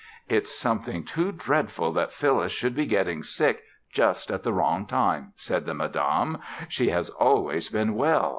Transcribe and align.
"It's 0.27 0.51
something 0.51 1.03
too 1.03 1.31
dreadful 1.31 1.91
that 1.93 2.11
Phyllis 2.11 2.51
should 2.51 2.73
be 2.73 2.87
getting 2.87 3.21
sick 3.21 3.61
just 3.91 4.31
at 4.31 4.41
the 4.41 4.51
wrong 4.51 4.87
time," 4.87 5.33
said 5.35 5.67
the 5.67 5.75
madame. 5.75 6.39
"She 6.67 6.89
has 6.89 7.11
always 7.11 7.69
been 7.69 7.93
well. 7.93 8.29